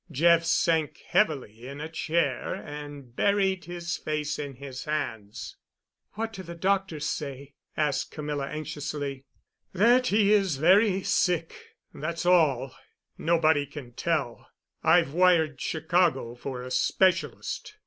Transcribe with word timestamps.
Jeff 0.09 0.43
sank 0.43 0.97
heavily 1.09 1.67
in 1.67 1.79
a 1.79 1.87
chair 1.87 2.55
and 2.55 3.15
buried 3.15 3.65
his 3.65 3.97
face 3.97 4.39
in 4.39 4.55
his 4.55 4.85
hands. 4.85 5.57
"What 6.13 6.33
do 6.33 6.41
the 6.41 6.55
doctors 6.55 7.05
say?" 7.05 7.53
asked 7.77 8.09
Camilla 8.09 8.47
anxiously. 8.47 9.25
"That 9.73 10.07
he's 10.07 10.55
very 10.57 11.03
sick—that's 11.03 12.25
all. 12.25 12.73
Nobody 13.19 13.67
can 13.67 13.91
tell. 13.91 14.49
I've 14.81 15.13
wired 15.13 15.61
Chicago 15.61 16.33
for 16.33 16.63
a 16.63 16.71
specialist. 16.71 17.75